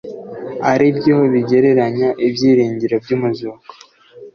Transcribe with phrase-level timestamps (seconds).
[0.71, 3.63] ari byo bigereranya ibyiringiro by umuzuko